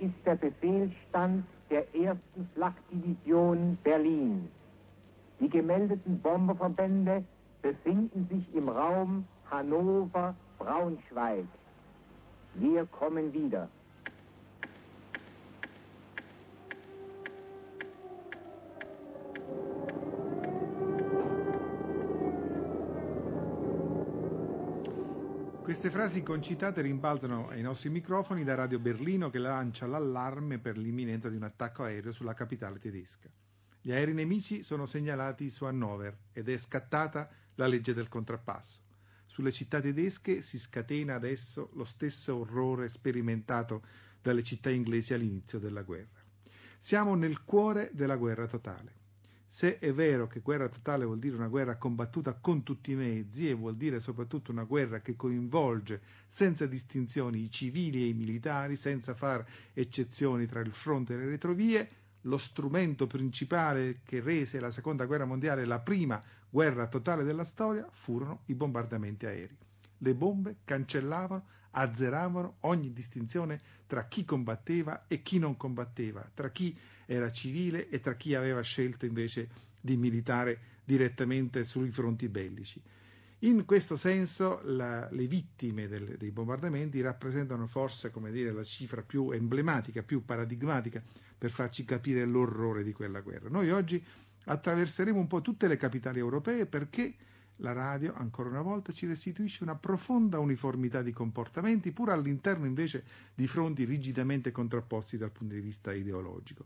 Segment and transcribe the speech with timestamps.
[0.00, 4.48] Ist der Befehlsstand der ersten Flakdivision Berlin.
[5.40, 7.24] Die gemeldeten Bomberverbände
[7.62, 11.46] befinden sich im Raum Hannover-Braunschweig.
[12.54, 13.68] Wir kommen wieder.
[25.84, 31.28] Queste frasi concitate rimbalzano ai nostri microfoni da Radio Berlino che lancia l'allarme per l'imminenza
[31.28, 33.28] di un attacco aereo sulla capitale tedesca.
[33.82, 38.80] Gli aerei nemici sono segnalati su Hannover ed è scattata la legge del contrappasso.
[39.26, 43.82] Sulle città tedesche si scatena adesso lo stesso orrore sperimentato
[44.22, 46.24] dalle città inglesi all'inizio della guerra.
[46.78, 49.03] Siamo nel cuore della guerra totale.
[49.54, 53.48] Se è vero che guerra totale vuol dire una guerra combattuta con tutti i mezzi
[53.48, 58.74] e vuol dire soprattutto una guerra che coinvolge senza distinzioni i civili e i militari,
[58.74, 61.88] senza far eccezioni tra il fronte e le retrovie,
[62.22, 67.86] lo strumento principale che rese la seconda guerra mondiale la prima guerra totale della storia
[67.92, 69.56] furono i bombardamenti aerei.
[69.98, 71.44] Le bombe cancellavano,
[71.74, 78.00] azzeravano ogni distinzione tra chi combatteva e chi non combatteva, tra chi era civile e
[78.00, 79.48] tra chi aveva scelto invece
[79.80, 82.80] di militare direttamente sui fronti bellici.
[83.40, 89.32] In questo senso la, le vittime del, dei bombardamenti rappresentano forse dire, la cifra più
[89.32, 91.02] emblematica, più paradigmatica
[91.36, 93.50] per farci capire l'orrore di quella guerra.
[93.50, 94.02] Noi oggi
[94.46, 97.14] attraverseremo un po' tutte le capitali europee perché
[97.56, 103.04] la radio, ancora una volta, ci restituisce una profonda uniformità di comportamenti, pur all'interno invece
[103.34, 106.64] di fronti rigidamente contrapposti dal punto di vista ideologico.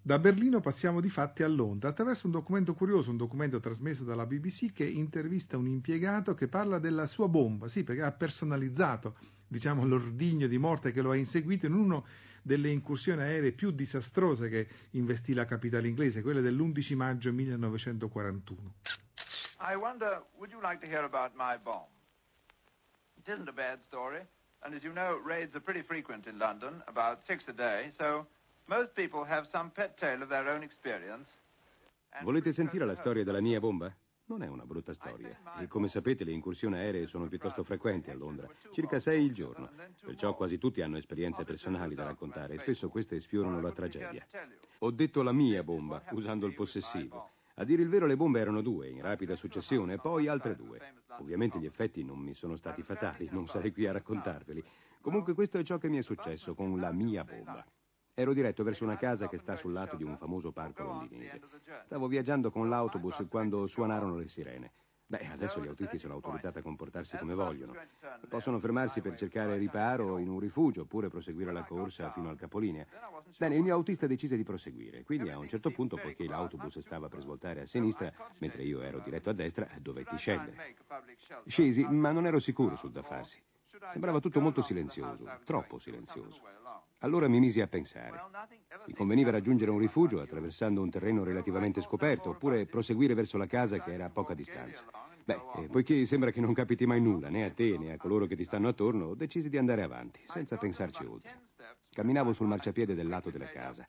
[0.00, 4.24] Da Berlino passiamo di fatti a Londra attraverso un documento curioso, un documento trasmesso dalla
[4.24, 9.16] BBC che intervista un impiegato che parla della sua bomba, sì, perché ha personalizzato
[9.48, 12.00] diciamo, l'ordigno di morte che lo ha inseguito in una
[12.40, 18.74] delle incursioni aeree più disastrose che investì la capitale inglese, quelle dell'11 maggio 1941.
[19.58, 21.88] I wonder, would you like to hear about my bomb?
[23.18, 24.20] It isn't a bad story,
[24.62, 28.26] and as you know, raids are pretty frequent in London, about six a day, so
[28.66, 31.38] most people have some pet tale of their own experience.
[32.22, 33.94] Volete sentire la storia della mia bomba?
[34.28, 35.38] Non è una brutta storia.
[35.60, 39.70] E come sapete le incursioni aeree sono piuttosto frequenti a Londra, circa sei il giorno.
[40.04, 44.26] Perciò quasi tutti hanno esperienze personali da raccontare e spesso queste sfiorano la tragedia.
[44.80, 47.30] Ho detto la mia bomba, usando il possessivo.
[47.58, 50.78] A dire il vero le bombe erano due, in rapida successione, e poi altre due.
[51.20, 54.62] Ovviamente gli effetti non mi sono stati fatali, non sarei qui a raccontarveli.
[55.00, 57.64] Comunque questo è ciò che mi è successo con la mia bomba.
[58.12, 61.40] Ero diretto verso una casa che sta sul lato di un famoso parco londinese.
[61.86, 64.72] Stavo viaggiando con l'autobus quando suonarono le sirene.
[65.08, 67.74] Beh, adesso gli autisti sono autorizzati a comportarsi come vogliono.
[68.28, 72.84] Possono fermarsi per cercare riparo in un rifugio oppure proseguire la corsa fino al capolinea.
[73.38, 77.08] Bene, il mio autista decise di proseguire, quindi a un certo punto, poiché l'autobus stava
[77.08, 80.74] per svoltare a sinistra, mentre io ero diretto a destra, dovetti scendere.
[81.46, 83.40] Scesi, ma non ero sicuro sul da farsi.
[83.90, 86.40] Sembrava tutto molto silenzioso, troppo silenzioso.
[87.00, 88.18] Allora mi misi a pensare.
[88.86, 93.82] Mi conveniva raggiungere un rifugio attraversando un terreno relativamente scoperto, oppure proseguire verso la casa
[93.82, 94.82] che era a poca distanza.
[95.24, 98.26] Beh, eh, poiché sembra che non capiti mai nulla, né a te né a coloro
[98.26, 101.48] che ti stanno attorno, decisi di andare avanti, senza pensarci oltre.
[101.92, 103.86] Camminavo sul marciapiede del lato della casa.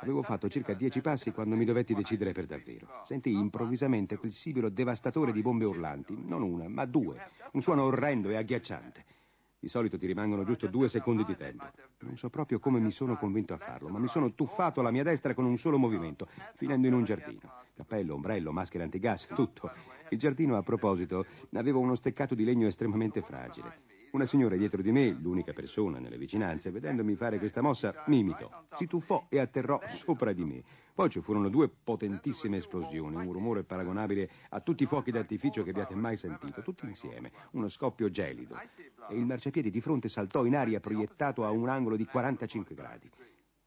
[0.00, 3.02] Avevo fatto circa dieci passi quando mi dovetti decidere per davvero.
[3.04, 7.20] Sentii improvvisamente quel sibilo devastatore di bombe urlanti, non una, ma due,
[7.52, 9.04] un suono orrendo e agghiacciante.
[9.60, 11.64] Di solito ti rimangono giusto due secondi di tempo.
[12.00, 15.02] Non so proprio come mi sono convinto a farlo, ma mi sono tuffato alla mia
[15.02, 17.52] destra con un solo movimento, finendo in un giardino.
[17.74, 19.70] Cappello, ombrello, maschera antigas, tutto.
[20.10, 23.96] Il giardino, a proposito, aveva uno steccato di legno estremamente fragile.
[24.10, 28.48] Una signora dietro di me, l'unica persona nelle vicinanze, vedendomi fare questa mossa, mi imitò.
[28.74, 30.62] Si tuffò e atterrò sopra di me.
[30.94, 35.70] Poi ci furono due potentissime esplosioni, un rumore paragonabile a tutti i fuochi d'artificio che
[35.70, 38.56] abbiate mai sentito, tutti insieme, uno scoppio gelido.
[39.08, 43.10] E il marciapiede di fronte saltò in aria proiettato a un angolo di 45 gradi.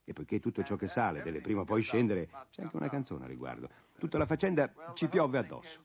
[0.04, 3.24] E poiché tutto ciò che sale deve prima o poi scendere, c'è anche una canzone
[3.24, 3.68] a riguardo.
[3.96, 5.80] Tutta la faccenda ci piove addosso.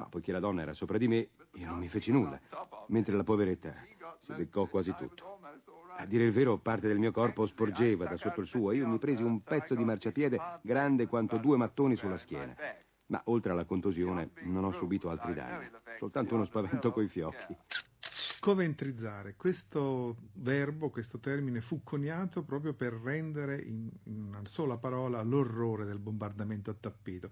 [0.00, 2.40] Ma poiché la donna era sopra di me, io non mi feci nulla,
[2.86, 3.74] mentre la poveretta
[4.18, 5.38] si beccò quasi tutto.
[5.96, 8.88] A dire il vero, parte del mio corpo sporgeva da sotto il suo e io
[8.88, 12.54] mi presi un pezzo di marciapiede grande quanto due mattoni sulla schiena.
[13.06, 15.68] Ma oltre alla contusione non ho subito altri danni,
[15.98, 17.54] soltanto uno spavento coi fiocchi.
[18.40, 25.20] Coventrizzare, questo verbo, questo termine fu coniato proprio per rendere in, in una sola parola
[25.20, 27.30] l'orrore del bombardamento a tappeto.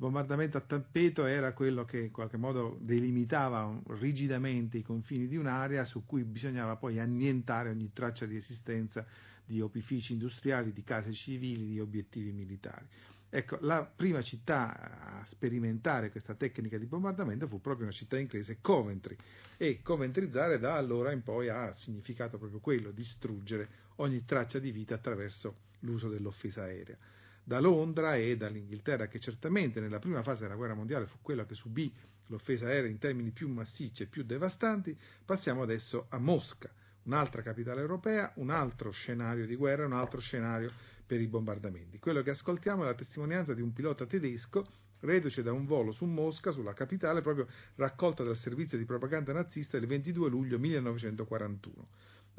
[0.00, 5.84] Bombardamento a tappeto era quello che in qualche modo delimitava rigidamente i confini di un'area
[5.84, 9.04] su cui bisognava poi annientare ogni traccia di esistenza
[9.44, 12.86] di opifici industriali, di case civili, di obiettivi militari.
[13.28, 18.56] Ecco, la prima città a sperimentare questa tecnica di bombardamento fu proprio una città inglese,
[18.62, 19.18] Coventry,
[19.58, 24.94] e coventrizzare da allora in poi ha significato proprio quello, distruggere ogni traccia di vita
[24.94, 26.96] attraverso l'uso dell'offesa aerea.
[27.50, 31.56] Da Londra e dall'Inghilterra, che certamente nella prima fase della guerra mondiale fu quella che
[31.56, 31.92] subì
[32.28, 37.80] l'offesa aerea in termini più massicci e più devastanti, passiamo adesso a Mosca, un'altra capitale
[37.80, 40.70] europea, un altro scenario di guerra, un altro scenario
[41.04, 41.98] per i bombardamenti.
[41.98, 44.64] Quello che ascoltiamo è la testimonianza di un pilota tedesco
[45.00, 49.76] reduce da un volo su Mosca, sulla capitale, proprio raccolta dal servizio di propaganda nazista
[49.76, 51.88] il 22 luglio 1941.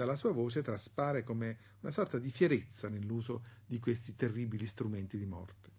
[0.01, 5.27] Dalla sua voce traspare come una sorta di fierezza nell'uso di questi terribili strumenti di
[5.27, 5.69] morte.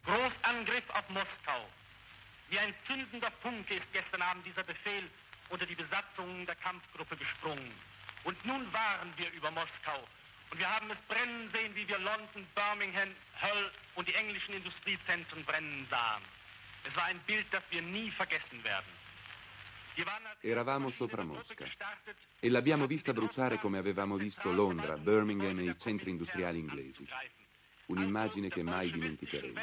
[0.00, 1.68] Großangriff auf Moskau.
[2.48, 5.10] Wie ein zündender Funke ist gestern Abend dieser Befehl
[5.50, 7.70] unter die Besatzung der Kampfgruppe gesprungen.
[8.22, 10.00] Und nun waren wir über Moskau.
[10.50, 13.10] Und wir haben es brennen sehen, wie wir London, Birmingham,
[13.42, 16.22] Hull und die englischen Industriezentren brennen sahen.
[16.88, 19.03] Es war ein Bild, das wir nie vergessen werden.
[20.40, 21.64] Eravamo sopra Mosca
[22.40, 27.06] e l'abbiamo vista bruciare come avevamo visto Londra, Birmingham e i centri industriali inglesi.
[27.86, 29.60] Un'immagine che mai dimenticheremo.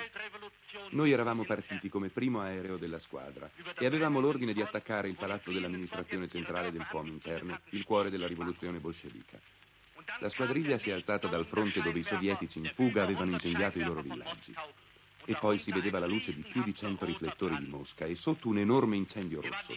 [0.92, 5.52] Noi eravamo partiti come primo aereo della squadra e avevamo l'ordine di attaccare il palazzo
[5.52, 9.38] dell'amministrazione centrale del Comintern, il cuore della rivoluzione bolscevica.
[10.20, 13.84] La squadriglia si è alzata dal fronte dove i sovietici in fuga avevano incendiato i
[13.84, 14.54] loro villaggi.
[15.26, 18.48] E poi si vedeva la luce di più di cento riflettori di Mosca e sotto
[18.48, 19.76] un enorme incendio rosso.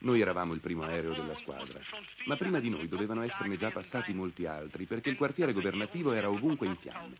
[0.00, 1.80] Noi eravamo il primo aereo della squadra,
[2.26, 6.30] ma prima di noi dovevano esserne già passati molti altri perché il quartiere governativo era
[6.30, 7.16] ovunque in fiamme.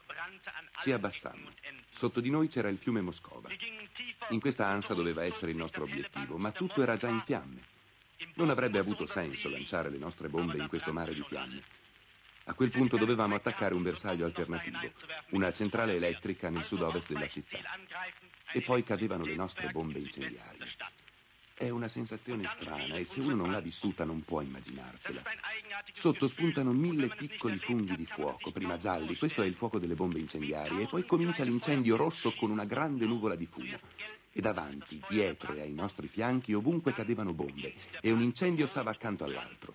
[0.80, 1.50] Ci abbassammo.
[1.88, 3.48] Sotto di noi c'era il fiume Moscova.
[4.30, 7.60] In questa ansa doveva essere il nostro obiettivo, ma tutto era già in fiamme.
[8.34, 11.62] Non avrebbe avuto senso lanciare le nostre bombe in questo mare di fiamme.
[12.50, 14.90] A quel punto dovevamo attaccare un bersaglio alternativo,
[15.30, 17.58] una centrale elettrica nel sud-ovest della città.
[18.52, 20.66] E poi cadevano le nostre bombe incendiarie.
[21.54, 25.22] È una sensazione strana e se uno non l'ha vissuta non può immaginarsela.
[25.92, 30.18] Sotto spuntano mille piccoli funghi di fuoco, prima gialli, questo è il fuoco delle bombe
[30.18, 33.78] incendiarie, e poi comincia l'incendio rosso con una grande nuvola di fumo.
[34.32, 39.22] E davanti, dietro e ai nostri fianchi ovunque cadevano bombe e un incendio stava accanto
[39.22, 39.72] all'altro.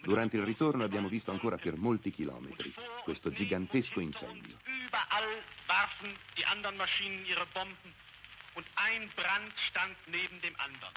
[0.00, 2.72] Durante il ritorno abbiamo visto ancora per molti chilometri
[3.02, 4.58] questo gigantesco incendio.
[4.64, 7.92] Überall warfen die anderen Maschinen ihre Bomben
[8.54, 10.94] und ein Brand stand neben dem anderen.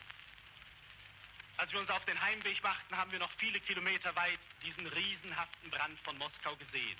[1.57, 5.69] Als wir uns auf den Heimweg machten, haben wir noch viele Kilometer weit diesen riesenhaften
[5.69, 6.97] Brand von Moskau gesehen.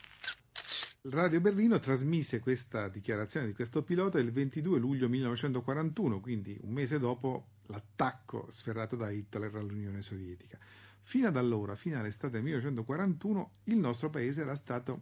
[1.03, 6.99] Radio Berlino trasmise questa dichiarazione di questo pilota il 22 luglio 1941, quindi un mese
[6.99, 10.59] dopo l'attacco sferrato da Hitler all'Unione Sovietica.
[11.03, 15.01] Fino ad allora, fino all'estate del 1941, il nostro paese era stato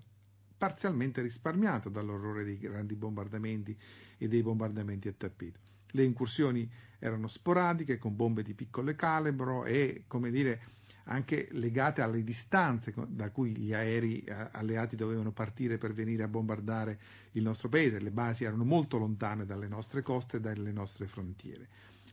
[0.58, 3.78] parzialmente risparmiato dall'orrore dei grandi bombardamenti
[4.18, 5.60] e dei bombardamenti a tappeto.
[5.92, 10.62] Le incursioni erano sporadiche, con bombe di piccolo calibro e, come dire,
[11.06, 16.28] anche legate alle distanze da cui gli aerei eh, alleati dovevano partire per venire a
[16.28, 17.00] bombardare
[17.32, 18.00] il nostro paese.
[18.00, 21.68] Le basi erano molto lontane dalle nostre coste e dalle nostre frontiere.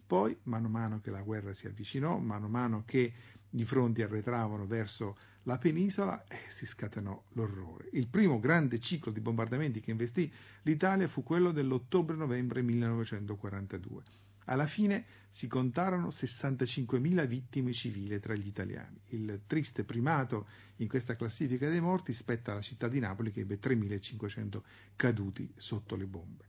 [0.06, 3.12] Poi, mano a mano che la guerra si avvicinò, mano a mano che
[3.56, 7.88] i fronti arretravano verso la penisola e si scatenò l'orrore.
[7.92, 10.30] Il primo grande ciclo di bombardamenti che investì
[10.62, 14.02] l'Italia fu quello dell'ottobre-novembre 1942.
[14.48, 19.00] Alla fine si contarono 65.000 vittime civili tra gli italiani.
[19.08, 20.46] Il triste primato
[20.76, 24.60] in questa classifica dei morti spetta alla città di Napoli che ebbe 3.500
[24.94, 26.44] caduti sotto le bombe.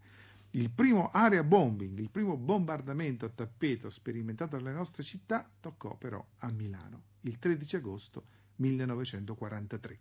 [0.51, 6.25] Il primo area bombing, il primo bombardamento a tappeto sperimentato dalle nostre città toccò però
[6.37, 8.23] a Milano il 13 agosto
[8.55, 9.99] 1943.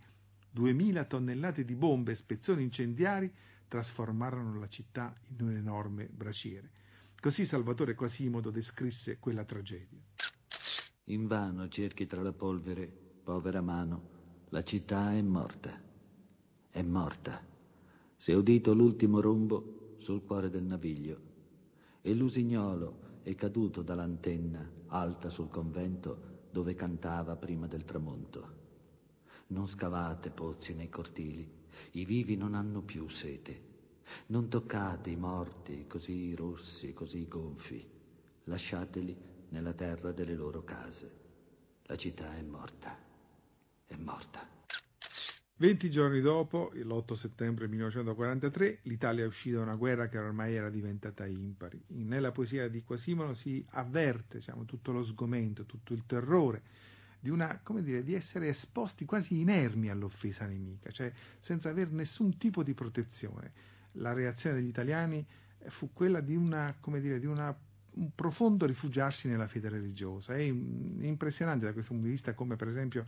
[0.50, 3.30] 2000 tonnellate di bombe e spezzoni incendiari
[3.68, 6.70] trasformarono la città in un enorme braciere.
[7.20, 10.00] Così Salvatore Quasimodo descrisse quella tragedia.
[11.06, 12.86] Invano cerchi tra la polvere,
[13.22, 14.14] povera mano,
[14.50, 15.82] la città è morta.
[16.70, 17.44] È morta.
[18.24, 21.18] È udito l'ultimo rombo sul cuore del naviglio
[22.00, 28.54] e l'usignolo è caduto dall'antenna alta sul convento dove cantava prima del tramonto.
[29.48, 31.50] Non scavate pozzi nei cortili,
[31.94, 33.74] i vivi non hanno più sete.
[34.26, 37.84] Non toccate i morti così rossi così gonfi.
[38.44, 39.16] Lasciateli
[39.48, 41.10] nella terra delle loro case.
[41.86, 42.96] La città è morta.
[43.84, 44.65] È morta.
[45.58, 51.24] Venti giorni dopo, l'8 settembre 1943, l'Italia uscita da una guerra che ormai era diventata
[51.24, 51.82] impari.
[51.86, 56.60] Nella poesia di Quasimodo si avverte diciamo, tutto lo sgomento, tutto il terrore
[57.18, 62.62] di, una, dire, di essere esposti quasi inermi all'offesa nemica, cioè senza avere nessun tipo
[62.62, 63.50] di protezione.
[63.92, 65.26] La reazione degli italiani
[65.68, 67.56] fu quella di, una, dire, di una,
[67.92, 70.36] un profondo rifugiarsi nella fede religiosa.
[70.36, 73.06] È impressionante da questo punto di vista come per esempio